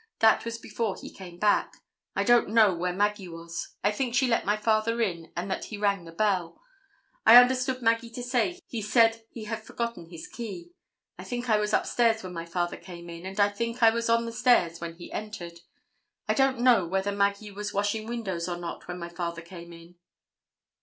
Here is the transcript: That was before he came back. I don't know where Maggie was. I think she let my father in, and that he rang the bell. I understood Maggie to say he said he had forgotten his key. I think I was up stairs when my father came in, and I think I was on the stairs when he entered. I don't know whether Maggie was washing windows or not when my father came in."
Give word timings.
That 0.17 0.45
was 0.45 0.57
before 0.57 0.95
he 0.99 1.13
came 1.13 1.37
back. 1.37 1.77
I 2.15 2.23
don't 2.23 2.49
know 2.49 2.73
where 2.73 2.91
Maggie 2.91 3.27
was. 3.27 3.75
I 3.83 3.91
think 3.91 4.15
she 4.15 4.25
let 4.25 4.47
my 4.47 4.57
father 4.57 4.99
in, 4.99 5.31
and 5.37 5.51
that 5.51 5.65
he 5.65 5.77
rang 5.77 6.05
the 6.05 6.11
bell. 6.11 6.59
I 7.23 7.35
understood 7.35 7.83
Maggie 7.83 8.09
to 8.09 8.23
say 8.23 8.59
he 8.65 8.81
said 8.81 9.21
he 9.29 9.43
had 9.43 9.61
forgotten 9.63 10.07
his 10.09 10.25
key. 10.27 10.71
I 11.19 11.23
think 11.23 11.51
I 11.51 11.57
was 11.59 11.71
up 11.71 11.85
stairs 11.85 12.23
when 12.23 12.33
my 12.33 12.47
father 12.47 12.77
came 12.77 13.11
in, 13.11 13.27
and 13.27 13.39
I 13.39 13.49
think 13.49 13.83
I 13.83 13.91
was 13.91 14.09
on 14.09 14.25
the 14.25 14.31
stairs 14.31 14.81
when 14.81 14.95
he 14.95 15.11
entered. 15.13 15.59
I 16.27 16.33
don't 16.33 16.57
know 16.61 16.87
whether 16.87 17.11
Maggie 17.11 17.51
was 17.51 17.71
washing 17.71 18.07
windows 18.07 18.49
or 18.49 18.57
not 18.57 18.87
when 18.87 18.97
my 18.97 19.09
father 19.09 19.43
came 19.43 19.71
in." 19.71 19.97